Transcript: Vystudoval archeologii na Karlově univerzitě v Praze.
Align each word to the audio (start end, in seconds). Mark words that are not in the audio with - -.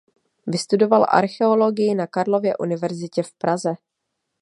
Vystudoval 0.47 1.05
archeologii 1.09 1.95
na 1.95 2.07
Karlově 2.07 2.57
univerzitě 2.57 3.23
v 3.23 3.33
Praze. 3.33 3.73